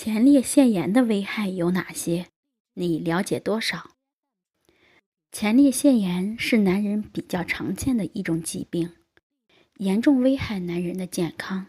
[0.00, 2.28] 前列腺炎的危害有哪些？
[2.74, 3.96] 你了解多少？
[5.32, 8.92] 前列腺炎是男人比较常见的一种疾病，
[9.78, 11.66] 严重危害男人的健康。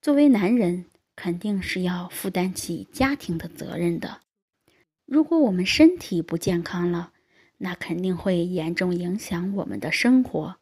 [0.00, 4.22] 作为男人，肯定是要负担起家庭的责任的。
[5.06, 7.12] 如果我们身体不健康了，
[7.58, 10.56] 那肯定会严重影响我们的生活，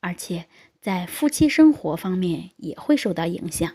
[0.00, 0.48] 而且
[0.80, 3.70] 在夫妻生活方面也会受到影响。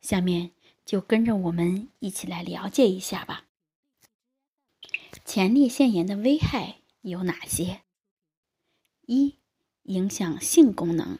[0.00, 0.52] 下面。
[0.84, 3.46] 就跟着我们一起来了解一下吧。
[5.24, 7.82] 前列腺炎的危害有哪些？
[9.06, 9.36] 一、
[9.84, 11.18] 影响性功能。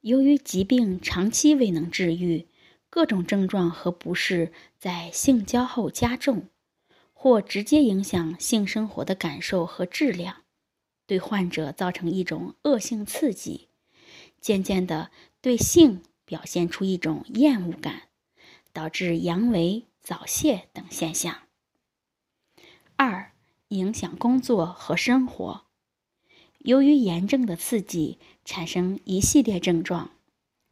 [0.00, 2.48] 由于疾病长期未能治愈，
[2.90, 6.48] 各种症状和不适在性交后加重，
[7.12, 10.42] 或直接影响性生活的感受和质量，
[11.06, 13.68] 对患者造成一种恶性刺激，
[14.40, 15.10] 渐渐的
[15.40, 18.08] 对性表现出一种厌恶感。
[18.72, 21.42] 导致阳痿、早泄等现象。
[22.96, 23.32] 二、
[23.68, 25.66] 影响工作和生活。
[26.58, 30.10] 由于炎症的刺激，产生一系列症状，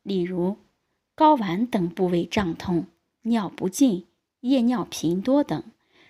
[0.03, 0.59] 例如
[1.17, 2.87] 睾丸等部位胀痛、
[3.23, 4.07] 尿不尽、
[4.41, 5.65] 夜尿频多等，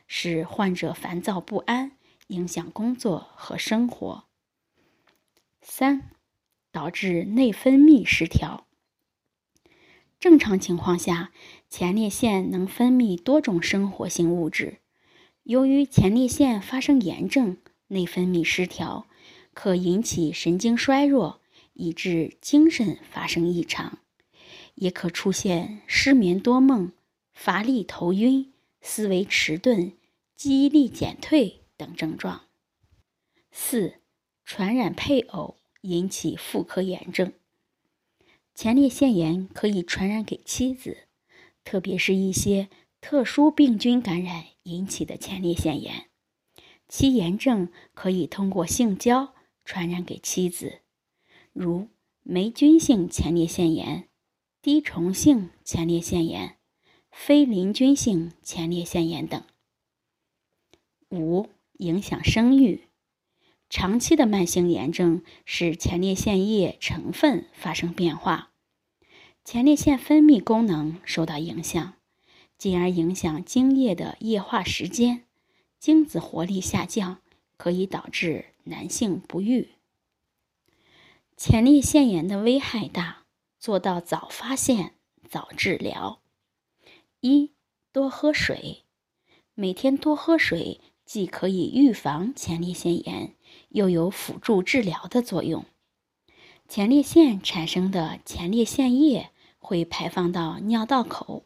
[0.06, 1.92] 使患者烦躁不安，
[2.26, 4.24] 影响工作和生活。
[5.62, 6.10] 三、
[6.70, 8.66] 导致内分泌失调。
[10.20, 11.32] 正常情况下，
[11.70, 14.76] 前列腺能分泌多种生活性物质。
[15.44, 17.56] 由于前列腺发生炎症、
[17.88, 19.06] 内分泌失调，
[19.54, 21.40] 可引起神经衰弱，
[21.72, 24.00] 以致精神发生异常，
[24.74, 26.92] 也可出现失眠多梦、
[27.32, 29.94] 乏力头晕、思维迟钝、
[30.36, 32.42] 记忆力减退等症状。
[33.50, 33.94] 四、
[34.44, 37.32] 传染配偶引起妇科炎症。
[38.62, 41.08] 前列腺炎可以传染给妻子，
[41.64, 42.68] 特别是一些
[43.00, 46.10] 特殊病菌感染引起的前列腺炎，
[46.86, 49.32] 其炎症可以通过性交
[49.64, 50.82] 传染给妻子，
[51.54, 51.88] 如
[52.22, 54.10] 霉菌性前列腺炎、
[54.60, 56.58] 滴虫性前列腺炎、
[57.10, 59.42] 非淋菌性前列腺炎等。
[61.08, 61.48] 五、
[61.78, 62.84] 影响生育。
[63.70, 68.49] 长期的慢性炎症使前列腺液成分发生变化，
[69.44, 71.94] 前列腺分泌功能受到影响，
[72.56, 75.24] 进而影响精液的液化时间，
[75.78, 77.20] 精子活力下降，
[77.56, 79.70] 可以导致男性不育。
[81.36, 83.24] 前列腺炎的危害大，
[83.58, 84.94] 做到早发现、
[85.28, 86.20] 早治疗。
[87.20, 87.52] 一、
[87.92, 88.84] 多喝水，
[89.54, 90.80] 每天多喝水。
[91.06, 93.34] 既可以预防前列腺炎，
[93.70, 95.64] 又有辅助治疗的作用。
[96.70, 101.42] 前列腺产生的前列腺液会排放到尿道口，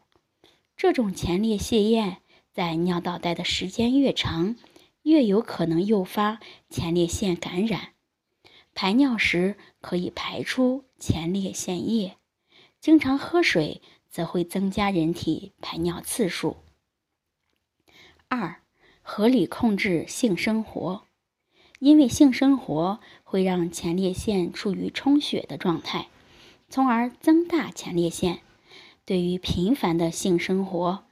[0.76, 2.18] 这种前列腺液
[2.52, 4.54] 在尿道待的时间越长，
[5.00, 7.94] 越有可能诱发前列腺感染。
[8.74, 12.18] 排尿时可以排出前列腺液，
[12.78, 13.80] 经常喝水
[14.10, 16.58] 则会增加人体排尿次数。
[18.28, 18.56] 二。
[19.00, 21.04] 合理控制性生活，
[21.78, 23.00] 因为性生活
[23.34, 26.06] 会让前列腺处于充血的状态，
[26.68, 28.38] 从而增大前列腺。
[29.04, 31.02] 对于频繁的性生活，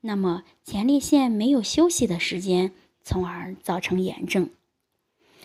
[0.00, 2.72] 那么前列腺没有休息的时间，
[3.04, 4.48] 从而造成炎症。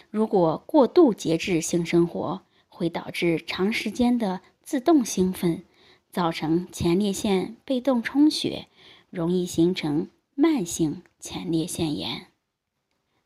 [0.10, 5.66] 如果过度节制性生活，会导致长时间的自动兴奋，
[6.14, 8.70] 造成前列腺被动充血，
[9.10, 10.08] 容易形成。
[10.34, 12.28] 慢性前列腺炎。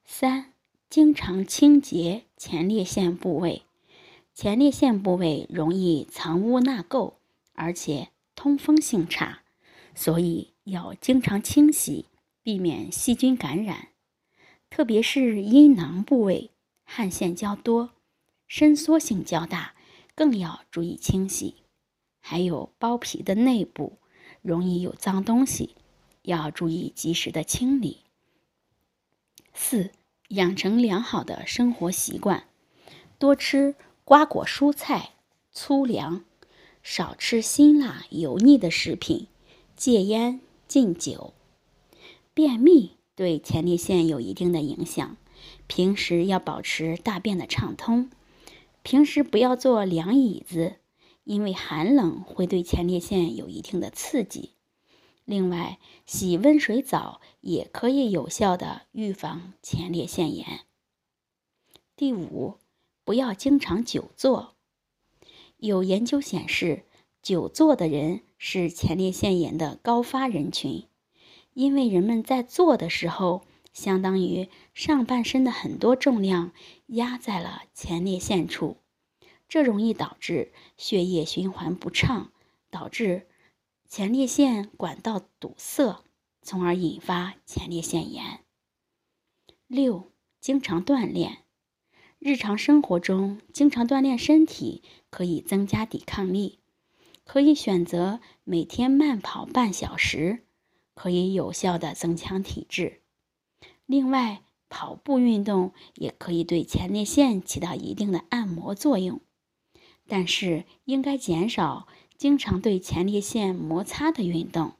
[0.03, 0.51] 三、
[0.95, 3.63] 经常清洁前列腺部位。
[4.33, 7.15] 前列腺部位容易藏污纳垢，
[7.51, 9.41] 而且通风性差，
[9.93, 12.05] 所以要经常清洗，
[12.41, 13.89] 避免细菌感染。
[14.69, 16.51] 特别是阴囊部位，
[16.85, 17.89] 汗腺较多，
[18.47, 19.75] 伸缩性较大，
[20.15, 21.55] 更要注意清洗。
[22.21, 23.97] 还有包皮的内部，
[24.41, 25.75] 容易有脏东西。
[26.21, 27.97] 要注意及时的清理。
[29.53, 29.91] 四、
[30.29, 32.45] 养成良好的生活习惯，
[33.19, 35.11] 多吃瓜果蔬菜、
[35.51, 36.23] 粗粮，
[36.81, 39.27] 少吃辛辣油腻的食品，
[39.75, 41.33] 戒烟禁酒。
[42.33, 45.15] 便秘对前列腺有一定的影响，
[45.67, 48.09] 平时要保持大便的畅通。
[48.81, 50.75] 平时不要坐凉椅子，
[51.23, 54.51] 因为寒冷会对前列腺有一定的刺激。
[55.25, 60.61] 另外，洗温水澡也可以有效的预防前列腺炎。
[61.95, 62.59] 第五，
[63.03, 64.55] 不要经常久坐。
[65.57, 66.85] 有研究显示，
[67.23, 70.87] 久坐的人是前列腺炎的高发人群，
[71.53, 76.51] 因为人们在坐的时候，相当于上半身的很多重量
[76.85, 78.77] 压在了前列腺处，
[79.49, 82.31] 这容易导致血液循环不畅，
[82.69, 83.27] 导致
[83.97, 86.03] 前列腺管道堵塞，
[86.41, 88.41] 从而引发前列腺炎。
[89.67, 90.11] 六，
[90.41, 91.45] 经常锻炼，
[92.19, 96.59] 日常生活中经常锻炼身体可以增加抵抗力。
[97.23, 100.43] 可以选择每天慢跑半小时，
[100.93, 103.01] 可以有效的增强体质。
[103.85, 109.21] 另外，跑步运动也可以对前列腺起到一定的按摩作用，
[110.05, 111.87] 但是应该减少
[112.17, 114.73] 经常对前列腺摩擦的运动，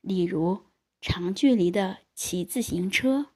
[0.00, 0.62] 例如
[1.00, 3.31] 长距离的骑自行车。